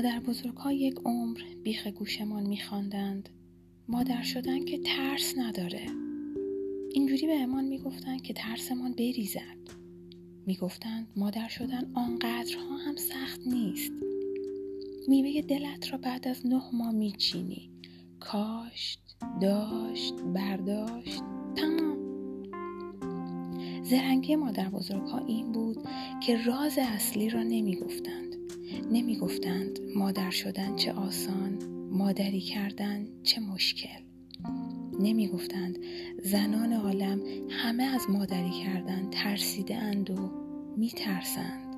[0.00, 3.28] مادر بزرگ ها یک عمر بیخ گوشمان میخواندند.
[3.88, 5.86] مادر شدن که ترس نداره.
[6.92, 9.58] اینجوری به امان می‌گفتند که ترسمان بریزد.
[10.46, 13.92] می‌گفتند مادر شدن آنقدرها هم سخت نیست.
[15.08, 17.70] میوه دلت را بعد از نه ماه میچینی.
[18.20, 21.22] کاشت داشت برداشت.
[21.56, 21.98] تمام.
[23.82, 25.78] زرنگی مادر بزرگ ها این بود
[26.26, 28.29] که راز اصلی را نمی‌گفتند.
[28.90, 31.58] نمی‌گفتند مادر شدن چه آسان
[31.90, 34.00] مادری کردن چه مشکل.
[35.00, 35.78] نمی‌گفتند
[36.22, 40.30] زنان عالم همه از مادری کردن ترسیده اند و
[40.76, 41.76] میترسند.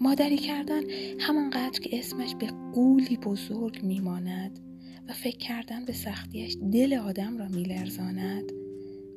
[0.00, 0.82] مادری کردن
[1.20, 4.58] همانقدر که اسمش به قولی بزرگ میماند
[5.08, 8.52] و فکر کردن به سختیش دل آدم را میلرزاند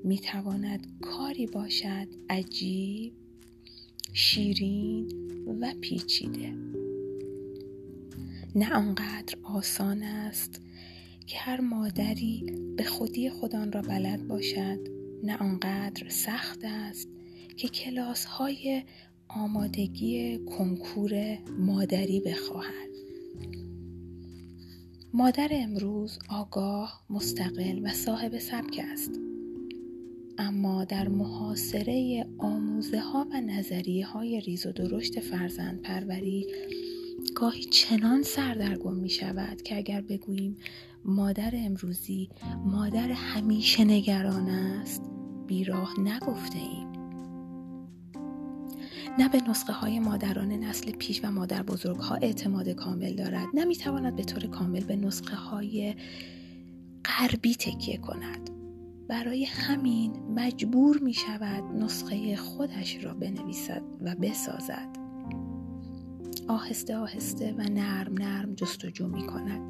[0.03, 3.13] می‌تواند کاری باشد عجیب
[4.13, 6.53] شیرین و پیچیده.
[8.55, 10.61] نه آنقدر آسان است
[11.27, 14.79] که هر مادری به خودی خودان را بلد باشد
[15.23, 17.09] نه آنقدر سخت است
[17.57, 18.83] که کلاس های
[19.27, 22.91] آمادگی کنکور مادری بخواهد.
[25.13, 29.30] مادر امروز آگاه مستقل و صاحب سبک است.
[30.41, 36.47] اما در محاصره آموزه ها و نظریه های ریز و درشت فرزند پروری
[37.35, 40.57] گاهی چنان سردرگم می شود که اگر بگوییم
[41.05, 42.29] مادر امروزی
[42.65, 45.01] مادر همیشه نگران است
[45.47, 46.91] بیراه نگفته ایم.
[49.19, 53.65] نه به نسخه های مادران نسل پیش و مادر بزرگ ها اعتماد کامل دارد نه
[53.65, 55.95] می تواند به طور کامل به نسخه های
[57.05, 58.50] غربی تکیه کند.
[59.11, 64.87] برای همین مجبور می شود نسخه خودش را بنویسد و بسازد.
[66.47, 69.61] آهسته آهسته و نرم نرم جستجو می کند.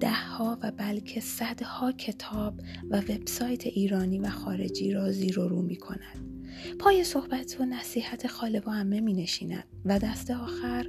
[0.00, 5.76] دهها و بلکه صدها کتاب و وبسایت ایرانی و خارجی را زیر و رو می
[5.76, 6.46] کند.
[6.78, 10.86] پای صحبت و نصیحت خاله و عمه می نشیند و دست آخر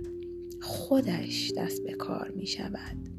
[0.61, 3.16] خودش دست به کار می شود.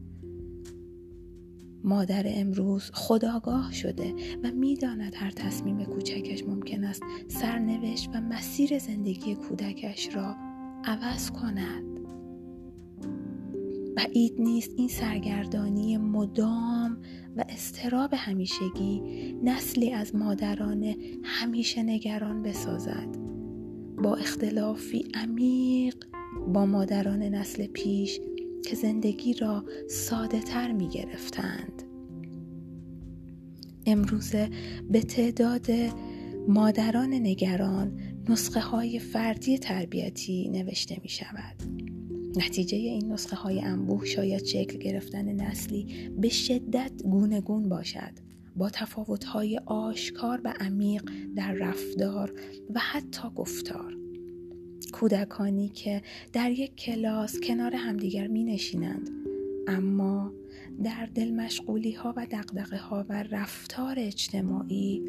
[1.85, 9.35] مادر امروز خداگاه شده و می‌داند هر تصمیم کوچکش ممکن است سرنوشت و مسیر زندگی
[9.35, 10.37] کودکش را
[10.85, 11.85] عوض کند.
[13.97, 16.99] بعید نیست این سرگردانی مدام
[17.37, 19.03] و استراب همیشگی
[19.43, 23.17] نسلی از مادران همیشه نگران بسازد.
[24.03, 25.97] با اختلافی عمیق
[26.55, 28.21] با مادران نسل پیش
[28.65, 31.83] که زندگی را ساده تر می گرفتند.
[33.87, 34.51] امروزه
[34.91, 35.67] به تعداد
[36.49, 41.63] مادران نگران نسخه های فردی تربیتی نوشته می شود.
[42.37, 48.13] نتیجه این نسخه های انبوه شاید شکل گرفتن نسلی به شدت گونه گون باشد
[48.57, 52.33] با تفاوت های آشکار و عمیق در رفتار
[52.75, 53.98] و حتی گفتار
[54.93, 56.03] کودکانی که
[56.33, 59.11] در یک کلاس کنار همدیگر می نشینند
[59.69, 60.33] اما
[60.85, 65.03] در دل مشغولی ها و دقدقه ها و رفتار اجتماعی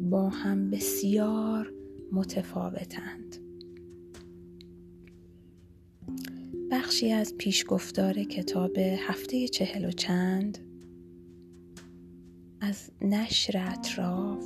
[0.00, 1.72] با هم بسیار
[2.12, 3.36] متفاوتند.
[6.70, 10.58] بخشی از پیشگفتار کتاب هفته چهل و چند
[12.60, 14.44] از نشر اطراف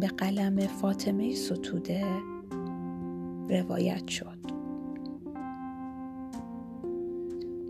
[0.00, 2.04] به قلم فاطمه ستوده
[3.50, 4.38] روایت شد.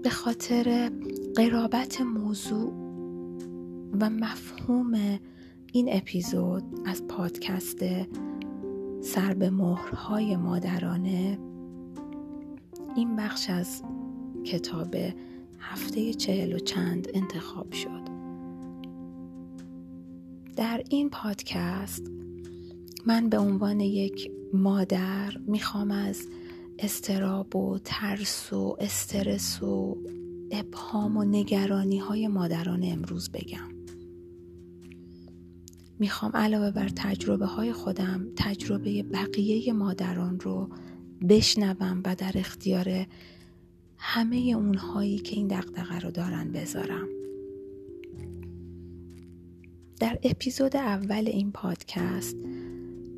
[0.03, 0.91] به خاطر
[1.37, 2.73] قرابت موضوع
[4.01, 5.19] و مفهوم
[5.73, 7.79] این اپیزود از پادکست
[9.01, 11.39] سر به مهرهای مادرانه
[12.97, 13.83] این بخش از
[14.45, 14.97] کتاب
[15.59, 18.11] هفته چهل و چند انتخاب شد.
[20.57, 22.11] در این پادکست
[23.07, 26.29] من به عنوان یک مادر می‌خوام از
[26.79, 29.97] استراب و ترس و استرس و
[30.51, 33.71] ابهام و نگرانی های مادران امروز بگم.
[35.99, 40.69] می‌خوام علاوه بر تجربه های خودم تجربه بقیه مادران رو
[41.29, 43.07] بشنوم و در اختیار
[43.97, 47.09] همه اونهایی که این دقدقه رو دارن بذارم.
[50.01, 52.37] در اپیزود اول این پادکست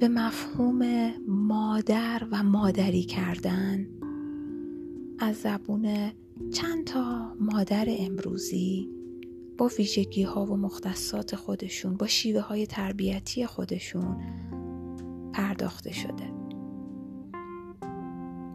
[0.02, 3.86] به مفهوم مادر و مادری کردن
[5.18, 6.12] از زبون
[6.52, 8.88] چند تا مادر امروزی
[9.58, 14.16] با ویژگی ها و مختصات خودشون با شیوه های تربیتی خودشون
[15.32, 16.32] پرداخته شده.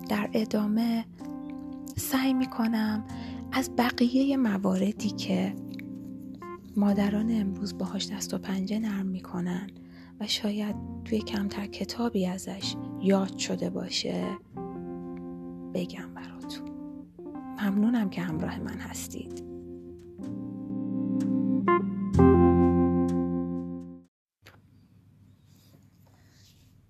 [0.09, 1.05] در ادامه
[1.95, 3.03] سعی می‌کنم
[3.51, 5.55] از بقیه مواردی که
[6.75, 9.69] مادران امروز باهاش دست و پنجه نرم می‌کنن
[10.19, 10.75] و شاید
[11.05, 14.37] توی کمتر کتابی ازش یاد شده باشه
[15.73, 16.69] بگم براتون.
[17.61, 19.43] ممنونم که همراه من هستید.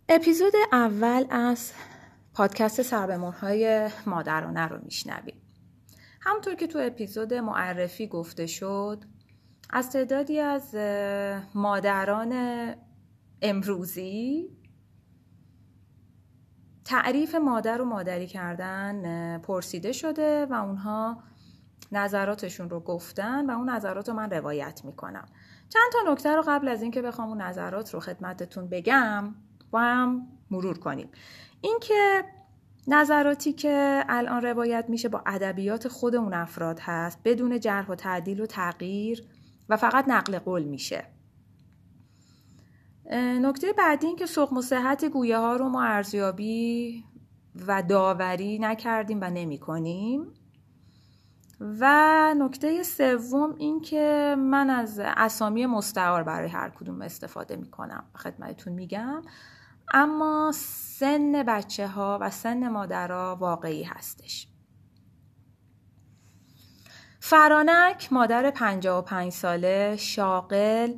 [0.10, 1.72] اپیزود اول از
[2.34, 5.42] پادکست سربمونهای مادرانه رو میشنویم.
[6.22, 9.04] همونطور که تو اپیزود معرفی گفته شد
[9.70, 10.76] از تعدادی از
[11.56, 12.34] مادران
[13.42, 14.50] امروزی
[16.86, 21.24] تعریف مادر و مادری کردن پرسیده شده و اونها
[21.92, 25.26] نظراتشون رو گفتن و اون نظرات رو من روایت می‌کنم.
[25.70, 29.36] چند تا نکته رو قبل از اینکه بخوام اون نظرات رو خدمتتون بگم
[29.72, 31.10] با هم مرور کنیم.
[31.62, 32.24] اینکه
[32.88, 38.42] نظراتی که الان روایت میشه با ادبیات خود اون افراد هست بدون جرح و تعدیل
[38.42, 39.24] و تغییر
[39.70, 41.17] و فقط نقل قول میشه.
[43.16, 47.04] نکته بعدی این که سقم و صحت گویه ها رو ما ارزیابی
[47.68, 50.34] و داوری نکردیم و نمی کنیم
[51.60, 58.04] و نکته سوم این که من از اسامی مستعار برای هر کدوم استفاده می کنم
[58.16, 59.22] خدمتتون میگم.
[59.94, 64.48] اما سن بچه ها و سن مادرها واقعی هستش.
[67.20, 70.94] فرانک مادر 55 ساله شاغل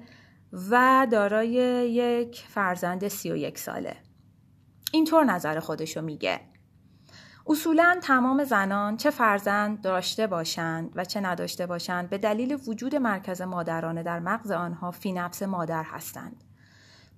[0.54, 1.50] و دارای
[1.92, 3.98] یک فرزند 31 ساله.
[4.92, 6.40] اینطور نظر خودشو میگه.
[7.48, 13.42] اصولا تمام زنان چه فرزند داشته باشند و چه نداشته باشند به دلیل وجود مرکز
[13.42, 16.44] مادرانه در مغز آنها فی نفس مادر هستند.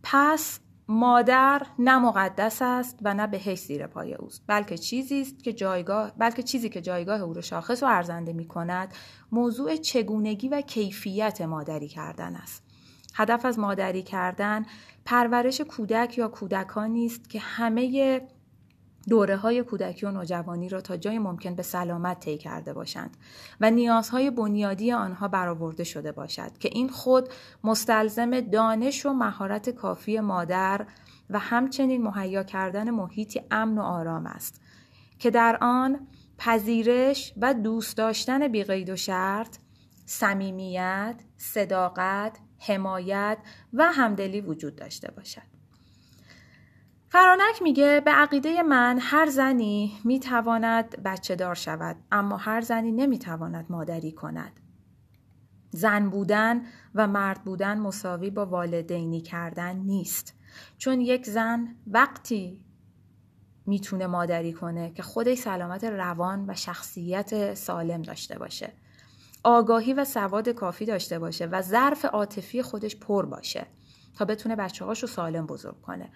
[0.04, 4.44] پس مادر نه مقدس است و نه به زیر پای اوست.
[4.48, 8.48] بلکه چیزی است که جایگاه بلکه چیزی که جایگاه او را شاخص و ارزنده می
[8.48, 8.94] کند
[9.31, 12.71] موضوع چگونگی و کیفیت مادری کردن است.
[13.13, 14.66] هدف از مادری کردن
[15.06, 18.22] پرورش کودک یا کودکانی است که همه
[19.10, 23.18] دوره های کودکی و نوجوانی را تا جای ممکن به سلامت طی کرده باشند
[23.62, 27.30] و نیازهای بنیادی آنها برآورده شده باشد که این خود
[27.63, 30.86] مستلزم دانش و مهارت کافی مادر
[31.30, 34.62] و همچنین مهیا کردن محیطی امن و آرام است
[35.19, 39.58] که در آن پذیرش و دوست داشتن بیقید و شرط
[40.06, 43.38] صمیمیت صداقت حمایت
[43.74, 45.52] و همدلی وجود داشته باشد
[47.10, 53.66] فرانک میگه به عقیده من هر زنی می‌تواند بچه دار شود اما هر زنی نمی‌تواند
[53.69, 54.60] مادری کند.
[55.72, 56.62] زن بودن
[56.96, 60.36] و مرد بودن مساوی با والدینی کردن نیست.
[60.78, 62.66] چون یک زن وقتی
[63.66, 68.74] می‌تونه مادری کنه که خودش سلامت روان و شخصیت سالم داشته باشه.
[69.44, 73.68] آگاهی و سواد کافی داشته باشه و ظرف عاطفی خودش پر باشه
[74.18, 76.10] تا بتونه بچه هاشو سالم بزرگ کنه.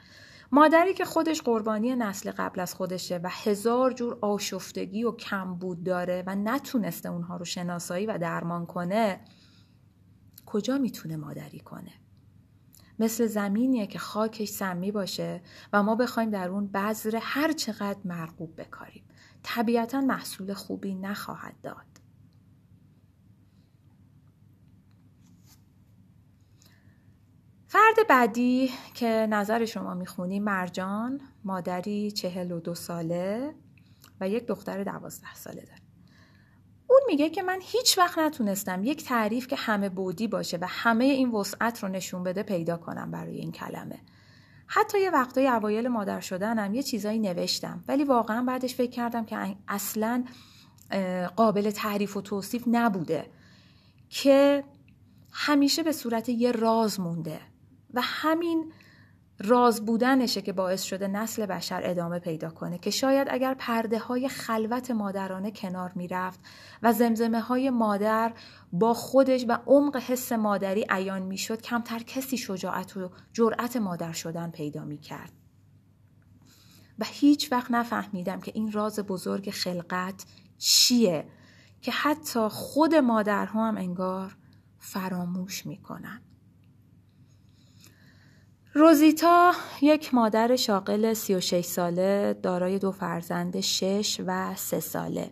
[0.52, 6.24] مادری که خودش قربانی نسل قبل از خودشه و هزار جور آشفتگی و کمبود داره
[6.28, 9.20] و نتونسته اونها رو شناسایی و درمان کنه
[10.46, 11.92] کجا می‌تونه مادری کنه؟
[13.00, 15.42] مثل زمینیه که خاکش سمی باشه
[15.74, 19.04] و ما بخوایم در اون بذر هر چقدر مرغوب بکاریم.
[19.44, 21.95] طبیعتا محصول خوبی نخواهد داد.
[27.76, 33.56] فرد بعدی که نظر شما می‌خونی مرجان مادری چهل و دو ساله
[34.22, 35.82] و یک دختر دوازده ساله داره.
[36.90, 41.06] اون میگه که من هیچ وقت نتونستم یک تعریف که همه بودی باشه و همه
[41.06, 44.00] این وسعت رو نشون بده پیدا کنم برای این کلمه.
[44.68, 49.56] حتی یه وقتای اوایل مادر شدنم یه چیزایی نوشتم ولی واقعا بعدش فکر کردم که
[49.68, 50.24] اصلا
[51.36, 53.26] قابل تعریف و توصیف نبوده
[54.10, 54.64] که
[55.32, 57.55] همیشه به صورت یه راز مونده.
[57.96, 58.74] و همین
[59.40, 64.30] راز بودنشه که باعث شده نسل بشر ادامه پیدا کنه که شاید اگر پرده های
[64.30, 66.40] خلوت مادرانه کنار می‌رفت
[66.84, 68.34] و زمزمه های مادر
[68.72, 74.52] با خودش و عمق حس مادری عیان می‌شد کمتر کسی شجاعت و جرأت مادر شدن
[74.52, 75.32] پیدا می‌کرد.
[77.00, 80.26] و هیچ وقت نفهمیدم که این راز بزرگ خلقت
[80.58, 81.26] چیه
[81.82, 84.38] که حتی خود مادرها هم انگار
[84.80, 86.22] فراموش می‌کنن.
[88.78, 95.32] روزیتا یک مادر شاغل 36 ساله دارای دو فرزند 6 و 3 ساله.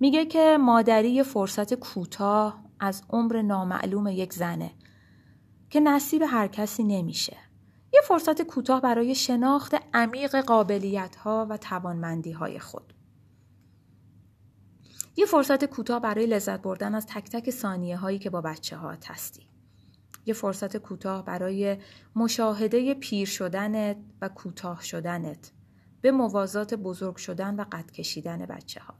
[0.00, 4.70] میگه که مادری فرصت کوتاه از عمر نامعلوم یک زنه
[5.70, 7.36] که نصیب هر کسی نمیشه.
[7.92, 12.94] یه فرصت کوتاه برای شناخت عمیق قابلیت ها و توانمندی های خود.
[15.16, 18.96] یه فرصت کوتاه برای لذت بردن از تک تک ثانیه هایی که با بچه ها
[19.06, 19.48] هستی.
[20.28, 21.76] یه فرصت کوتاه برای
[22.16, 25.52] مشاهده پیر شدنت و کوتاه شدنت
[26.00, 28.94] به موازات بزرگ شدن و قد کشیدن بچه ها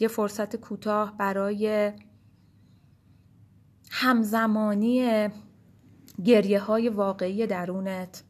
[0.00, 1.92] یه فرصت کوتاه برای
[3.90, 5.28] همزمانی
[6.24, 8.24] گریه های واقعی درونت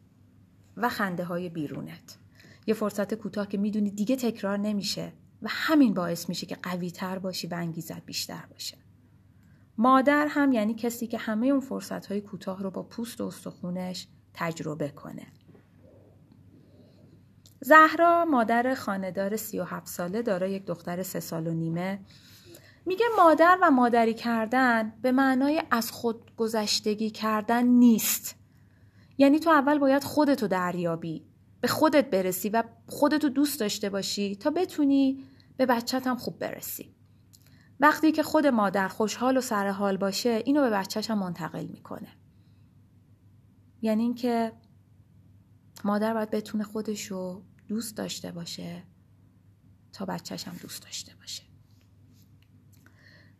[0.76, 2.18] و خنده های بیرونت.
[2.66, 7.18] یه فرصت کوتاه که می‌دونی دیگه تکرار نمیشه و همین باعث میشه که قوی تر
[7.18, 8.85] باشی و انگیزت بیشتر باشه.
[9.78, 14.08] مادر هم یعنی کسی که همه اون فرصت های کوتاه رو با پوست و استخونش
[14.34, 15.26] تجربه کنه.
[17.60, 22.00] زهرا مادر خاندار 37 ساله دارای یک دختر سه سال و نیمه.
[22.86, 28.36] میگه مادر و مادری کردن به معنای از خود گذشتگی کردن نیست.
[29.18, 31.26] یعنی تو اول باید خودتو دریابی
[31.60, 35.24] به خودت برسی و خودتو دوست داشته باشی تا بتونی
[35.56, 36.95] به بچت هم خوب برسی.
[37.80, 42.08] وقتی که خود مادر خوشحال و سرحال باشه اینو به بچهش هم منتقل می‌کنه.
[43.82, 44.52] یعنی اینکه
[45.84, 48.82] مادر باید بتونه خودشو دوست داشته باشه
[49.92, 51.42] تا بچهش هم دوست داشته باشه.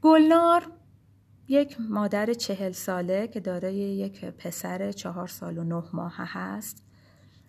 [0.03, 0.73] گلنار
[1.49, 6.83] یک مادر چهل ساله که دارای یک پسر چهار سال و نه ماه هست.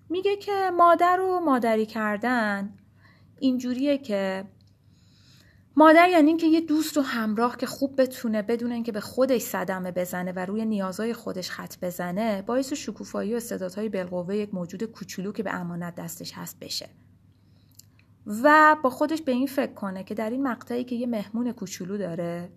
[0.09, 2.77] میگه که مادر و مادری کردن
[3.39, 4.45] اینجوریه که
[5.77, 9.91] مادر یعنی اینکه یه دوست و همراه که خوب بتونه بدون اینکه به خودش صدمه
[9.91, 15.31] بزنه و روی نیازهای خودش خط بزنه باعث شکوفایی و استعدادهای بالقوه یک موجود کوچولو
[15.31, 16.89] که به امانت دستش هست بشه.
[18.43, 21.97] و با خودش به این فکر کنه که در این مقطعی که یه مهمون کوچولو
[21.97, 22.49] داره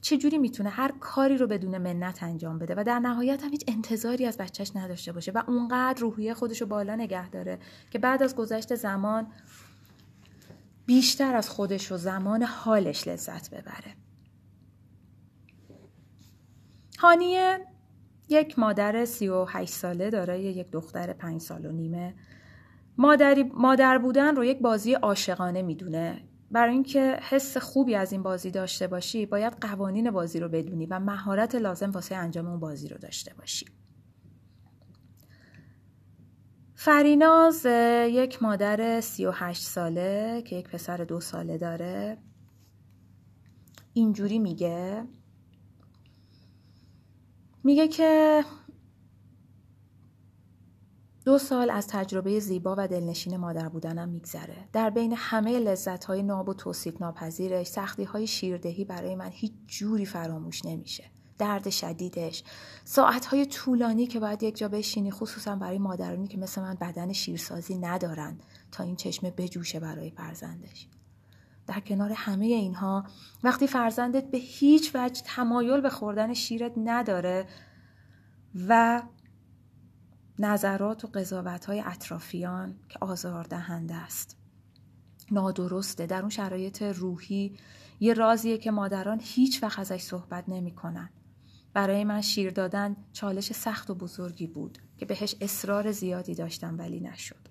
[0.00, 4.26] چجوری می‌تونه هر کاری رو بدون منت انجام بده و در نهایت هم هیچ انتظاری
[4.26, 7.58] از بچهش نداشته باشه و اونقدر روحیه خودش رو بالا نگه داره
[7.90, 9.26] که بعد از گذشت زمان
[10.90, 13.96] بیشتر از خودش و زمان حالش لذت ببره.
[16.98, 17.58] هانیه
[18.28, 22.14] یک مادر سی و هشت ساله دارای یک دختر پنج سال و نیمه.
[22.98, 26.22] مادری، مادر بودن رو یک بازی عاشقانه می‌دونه.
[26.50, 30.98] برای اینکه حس خوبی از این بازی داشته باشی باید قوانین بازی رو بدونی و
[30.98, 33.66] مهارت لازم واسه انجام اون بازی رو داشته باشی.
[36.82, 37.66] فریناز
[38.10, 42.18] یک مادر سی و هشت ساله که یک پسر دو ساله داره
[43.92, 45.04] اینجوری میگه
[47.64, 48.44] میگه که
[51.24, 54.68] دو سال از تجربه زیبا و دلنشین مادر بودنم میگذره.
[54.72, 59.52] در بین همه لذت های ناب و توصیف ناپذیرش سختی های شیردهی برای من هیچ
[59.66, 61.04] جوری فراموش نمیشه.
[61.40, 62.44] درد شدیدش.
[62.84, 67.12] ساعت های طولانی که باید یک جا بشینی خصوصا برای مادرانی که مثل من بدن
[67.12, 68.38] شیرسازی ندارن
[68.72, 70.88] تا این چشمه بجوشه برای فرزندش.
[71.66, 73.04] در کنار همه اینها
[73.42, 77.46] وقتی فرزندت به هیچ وجه تمایل به خوردن شیرت نداره
[78.68, 79.02] و
[80.38, 84.36] نظرات و قضاوت های اطرافیان که آزاردهنده است.
[85.30, 86.06] نادرسته.
[86.06, 87.56] در اون شرایط روحی
[88.00, 91.10] یه رازیه که مادران هیچ وقت ازش صحبت نمی‌کنن.
[91.74, 97.00] برای من شیر دادن چالش سخت و بزرگی بود که بهش اصرار زیادی داشتم ولی
[97.00, 97.48] نشد.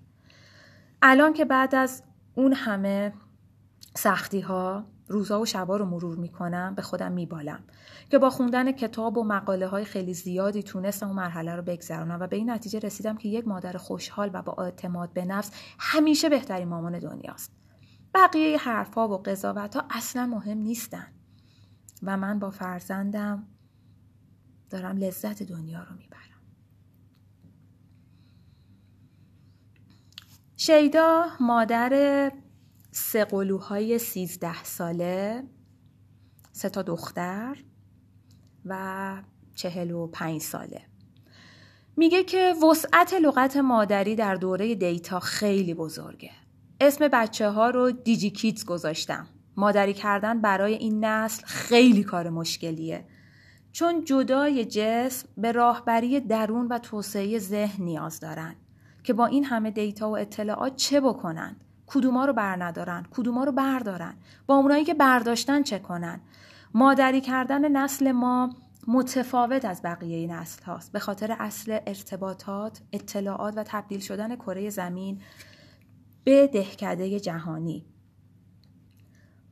[1.02, 2.02] الان که بعد از
[2.34, 3.12] اون همه
[3.96, 7.64] سختی ها روزا و شبا رو مرور می‌کنم به خودم میبالم
[8.10, 12.26] که با خوندن کتاب و مقاله های خیلی زیادی تونستم اون مرحله رو بگذرونم و
[12.26, 16.68] به این نتیجه رسیدم که یک مادر خوشحال و با اعتماد به نفس همیشه بهترین
[16.68, 17.52] مامان دنیاست.
[18.14, 21.06] بقیه حرفها و قضاوت ها اصلا مهم نیستن
[22.02, 23.46] و من با فرزندم
[24.70, 26.20] دارم لذت دنیا رو می‌برم.
[30.56, 32.32] شیدا مادر
[32.92, 35.44] سه قلوهای سیزده ساله
[36.52, 37.56] سه تا دختر
[38.64, 39.22] و
[39.54, 40.82] چهل و پنج ساله.
[41.96, 46.30] میگه که وسعت لغت مادری در دوره دیتا خیلی بزرگه.
[46.80, 49.26] اسم بچه ها رو دیجی کیتز گذاشتم.
[49.56, 53.04] مادری کردن برای این نسل خیلی کار مشکلیه.
[53.72, 58.54] چون جدای جسم به راهبری درون و توسعه ذهن نیاز دارن
[59.04, 63.52] که با این همه دیتا و اطلاعات چه بکنن؟ کدوما رو بر ندارن؟ کدوما رو
[63.52, 64.14] بردارن
[64.46, 66.20] با اونایی که برداشتن چه کنن؟
[66.74, 68.50] مادری کردن نسل ما
[68.86, 70.92] متفاوت از بقیه نسل هاست.
[70.92, 75.20] به خاطر اصل ارتباطات اطلاعات و تبدیل شدن کره زمین
[76.24, 77.86] به دهکده جهانی.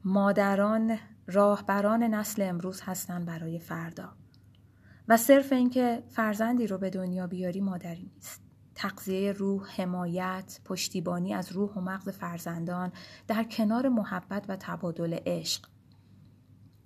[0.05, 0.99] مادران
[1.31, 4.13] راهبران نسل امروز هستن برای فردا
[5.09, 8.43] و صرف اینکه فرزندی رو به دنیا بیاری مادری نیست
[8.75, 12.93] تقضیه روح، حمایت، پشتیبانی از روح و مغز فرزندان
[13.29, 15.67] در کنار محبت و تبادل عشق.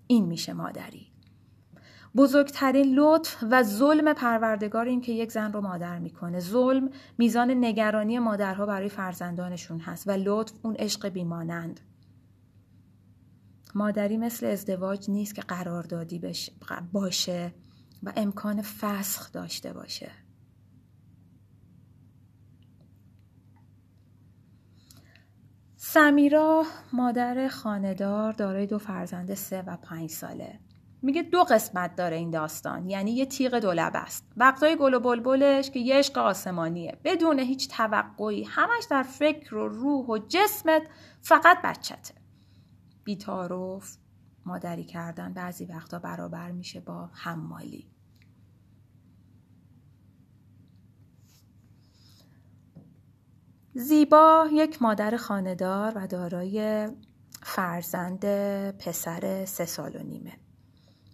[0.07, 1.13] این میشه مادری.
[2.17, 8.19] بزرگترین لطف و ظلم پروردگار این که یک زن رو مادر می‌کنه ظلم میزان نگرانی
[8.19, 11.81] مادرها برای فرزندانشون هست و لطف اون عشق بیمانند
[13.75, 16.21] مادری مثل ازدواج نیست که قراردادی
[16.93, 17.55] باشه
[18.03, 20.11] و امکان فسخ داشته باشه.
[25.77, 30.59] سمیرا مادر خاندار دارای دو فرزند سه و پنج ساله.
[31.03, 32.91] میگه دو قسمت داره این داستان.
[32.91, 34.33] یعنی یه تیغ دولب است.
[34.37, 36.99] وقتای گل و بلبلش که یه عشق آسمانیه.
[37.05, 38.45] بدون هیچ توقعی.
[38.45, 40.83] همش در فکر و روح و جسمت
[41.23, 42.22] فقط بچته.
[43.05, 43.97] بیتاروف
[44.47, 45.33] مادری کردن.
[45.33, 47.89] بعضی وقتا برابر میشه با حمالی.
[53.75, 56.89] زیبا یک مادر خاندار و دارای
[57.43, 58.25] فرزند
[58.71, 60.33] پسر سه سال و نیمه.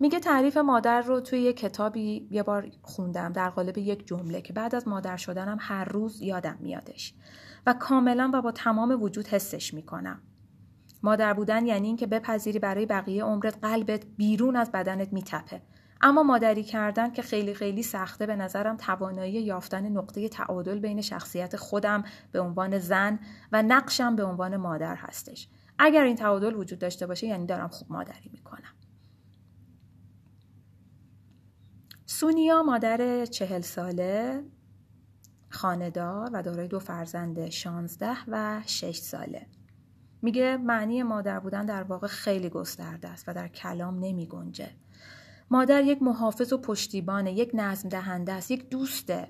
[0.00, 4.52] میگه تعریف مادر رو توی یه کتابی یه بار خوندم در قالب یک جمله که
[4.52, 7.14] بعد از مادر شدنم هر روز یادم میادش.
[7.66, 10.22] و کاملا و با تمام وجود حسش می‌کنم.
[11.02, 15.62] مادر بودن یعنی اینکه بپذیری برای بقیه عمرت قلبت بیرون از بدنت میتپه.
[16.00, 21.56] اما مادری کردن که خیلی خیلی سخته به نظرم توانایی یافتن نقطه تعادل بین شخصیت
[21.56, 23.18] خودم به عنوان زن
[23.52, 25.48] و نقشم به عنوان مادر هستش.
[25.78, 28.74] اگر این تعادل وجود داشته باشه یعنی دارم خوب مادری می‌کنم.
[32.06, 34.44] سونیا مادر چهل ساله
[35.48, 39.46] خاندار و دارای دو فرزند شانزده و شش ساله.
[40.22, 44.70] میگه معنی مادر بودن در واقع خیلی گسترده است و در کلام نمی گنجه.
[45.50, 49.28] مادر یک محافظ و پشتیبانه یک نظم دهنده است یک دوسته.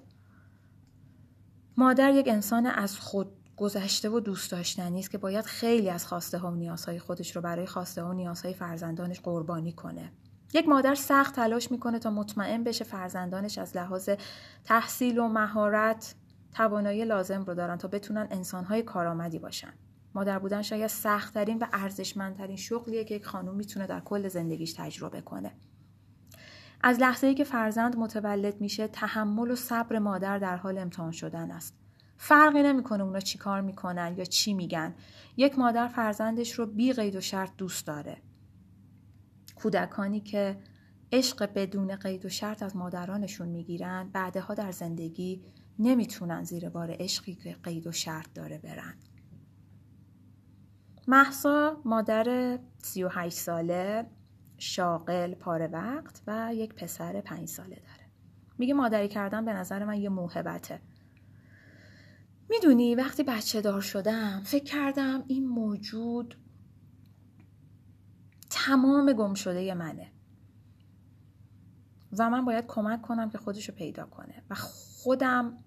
[1.77, 6.38] مادر یک انسان از خود گذشته و دوست داشتنی است که باید خیلی از خواسته
[6.38, 10.12] ها و نیازهای خودش رو برای خواسته ها و نیازهای فرزندانش قربانی کنه.
[10.55, 14.11] یک مادر سخت تلاش می‌کنه تا مطمئن بشه فرزندانش از لحاظ
[14.64, 16.14] تحصیل و مهارت
[16.55, 19.72] توانایی لازم رو دارن تا بتونن انسانهای کارآمدی باشن.
[20.14, 25.21] مادر بودن شاید سختترین و ارزشمندترین شغلیه که یک خانم می‌تونه در کل زندگیش تجربه
[25.21, 25.53] کنه.
[26.81, 31.51] از لحظه ای که فرزند متولد میشه تحمل و صبر مادر در حال امتحان شدن
[31.51, 31.75] است.
[32.16, 34.94] فرقی نمی‌کنه اونا چی کار می‌کنن یا چی میگن.
[35.37, 38.16] یک مادر فرزندش رو بی قید و شرط دوست داره.
[39.55, 40.59] کودکانی که
[41.12, 45.42] عشق بدون قید و شرط از مادرانشون می‌گیرن بعدها در زندگی
[45.79, 48.94] نمی‌تونن زیر بار عشقی که قید و شرط داره برن.
[51.09, 54.07] محسا مادر 38 ساله
[54.59, 58.11] شاغل پاره وقت و یک پسر پنج ساله داره.
[58.59, 60.81] میگه مادری کردن به نظر من یه موهبته.
[62.51, 66.35] می‌دونی وقتی بچه دار شدم فکر کردم این موجود
[68.51, 70.12] تمام گم شده منه.
[72.18, 74.42] و من باید کمک کنم که خودشو پیدا کنه.
[74.51, 75.64] و خودم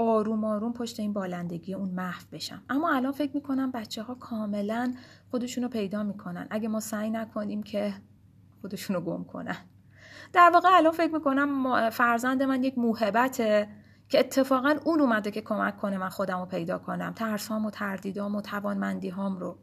[0.00, 2.62] آروم آروم پشت این بالندگی اون محو بشم.
[2.70, 4.94] اما الان فکر می‌کنم بچه ها کاملا
[5.30, 6.46] خودشونو پیدا می‌کنن.
[6.50, 7.94] اگه ما سعی نکنیم که
[8.60, 9.56] خودشونو گم کنن.
[10.32, 13.68] در واقع الان فکر می‌کنم فرزند من یک موهبته
[14.08, 17.12] که اتفاقا اون اومده که کمک کنه من خودم رو پیدا کنم.
[17.12, 19.58] ترسام و تردیدام و توانمندی هام رو.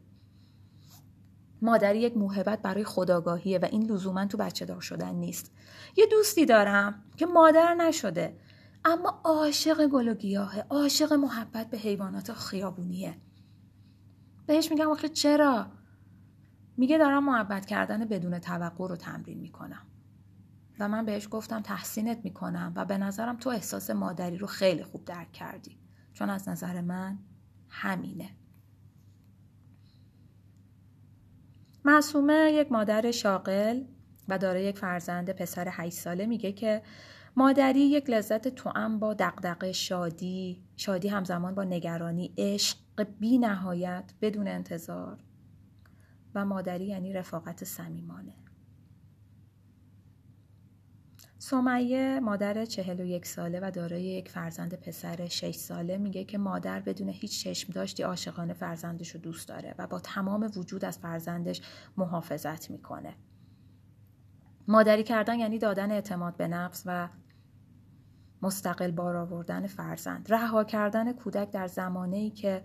[1.62, 5.52] مادری یک موهبت برای خداگاهیه و این لزوما تو بچه دار شدن نیست.
[5.96, 8.36] یه دوستی دارم که مادر نشده.
[8.88, 10.66] اما عاشق گل و گیاهه.
[10.70, 13.18] عاشق محبت به حیوانات خیابونیه.
[14.46, 15.66] بهش میگم آخه چرا؟
[16.76, 19.86] میگه دارم محبت کردن بدون توقع رو تمرین می‌کنم.
[20.80, 25.04] و من بهش گفتم تحسینت می‌کنم و به نظرم تو احساس مادری رو خیلی خوب
[25.04, 25.78] درک کردی.
[26.12, 27.18] چون از نظر من
[27.68, 28.30] همینه.
[31.84, 33.84] معصومه یک مادر شاغل
[34.28, 36.82] و داره یک فرزند پسر 8 ساله میگه که
[37.38, 42.76] مادری یک لذت توام با دقدقه شادی شادی همزمان با نگرانی عشق
[43.20, 45.18] بی نهایت بدون انتظار
[46.34, 48.34] و مادری یعنی رفاقت صمیمانه
[51.38, 56.38] سمیه مادر چهل و یک ساله و دارای یک فرزند پسر شش ساله میگه که
[56.38, 60.98] مادر بدون هیچ چشم داشتی عاشقانه فرزندش رو دوست داره و با تمام وجود از
[60.98, 61.60] فرزندش
[61.96, 63.14] محافظت می‌کنه.
[64.68, 67.08] مادری کردن یعنی دادن اعتماد به نفس و
[68.42, 70.32] مستقل بار آوردن فرزند.
[70.32, 72.64] رها کردن کودک در زمانه که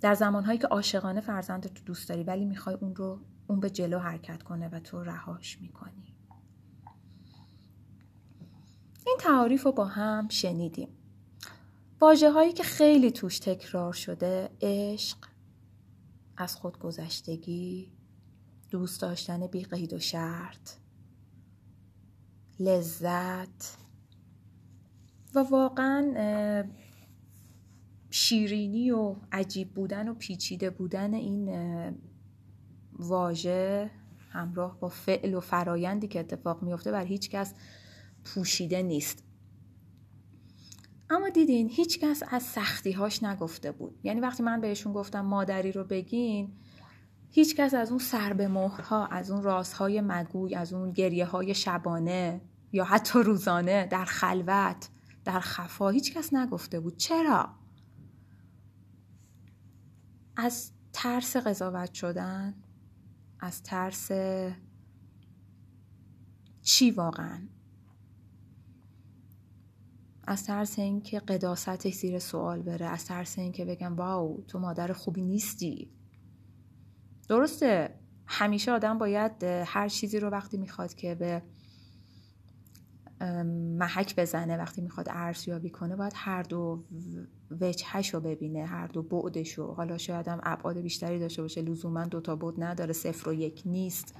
[0.00, 3.98] در زمانهایی که عاشقانه فرزند تو دوست داری ولی می‌خوای اون رو اون به جلو
[3.98, 6.14] حرکت کنه و تو رهاش می‌کنی.
[9.06, 10.88] این تعاریف رو با هم شنیدیم.
[12.00, 15.18] واجه هایی که خیلی توش تکرار شده عشق
[16.36, 17.92] از خودگذشتگی
[18.70, 20.70] دوست داشتن بی قید و شرط
[22.60, 23.78] لذت
[25.42, 26.64] واقعا
[28.10, 31.48] شیرینی و عجیب بودن و پیچیده بودن این
[32.92, 33.90] واژه
[34.30, 37.54] همراه با فعل و فرایندی که اتفاق میفته بر هیچ کس
[38.24, 39.24] پوشیده نیست.
[41.10, 43.98] اما دیدین هیچ کس از سختی هاش نگفته بود.
[44.02, 46.52] یعنی وقتی من بهشون گفتم مادری رو بگین
[47.30, 51.54] هیچ کس از اون سر به مهرها از اون رازهای مگوی از اون گریه های
[51.54, 52.40] شبانه
[52.72, 54.88] یا حتی روزانه در خلوت
[55.24, 56.96] در خفا هیچ کس نگفته بود.
[56.96, 57.54] چرا؟
[60.36, 62.54] از ترس قضاوت شدن
[63.40, 64.10] از ترس
[66.62, 67.48] چی واقعا؟
[70.24, 75.22] از ترس اینکه قداستش زیر سوال بره از ترس اینکه بگم واو تو مادر خوبی
[75.22, 75.92] نیستی.
[77.28, 81.42] درسته همیشه آدم باید هر چیزی رو وقتی می‌خواد که به
[83.78, 86.84] محک بزنه وقتی می‌خواد ارزیابی کنه باید هر دو
[87.60, 89.72] وجهش رو ببینه هر دو بعدش رو.
[89.72, 91.62] حالا شاید هم ابعاد بیشتری داشته باشه.
[91.62, 92.92] لزوما دوتا بعد نداره.
[92.92, 94.14] صفر و یک نیست.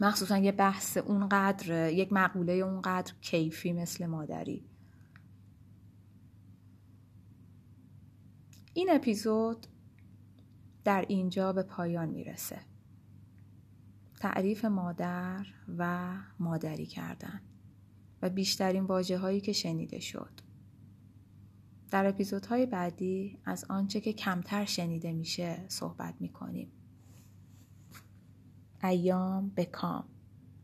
[0.00, 4.64] مخصوصا یه بحث اونقدر یک مقوله اونقدر کیفی مثل مادری.
[8.74, 9.66] این اپیزود
[10.84, 12.69] در اینجا به پایان می‌رسه.
[14.20, 15.46] تعریف مادر
[15.78, 17.40] و مادری کردن
[18.22, 20.40] و بیشترین واجه هایی که شنیده شد.
[21.90, 26.72] در اپیزودهای بعدی از آنچه که کمتر شنیده میشه صحبت می‌کنیم.
[28.82, 30.04] ایام به کام.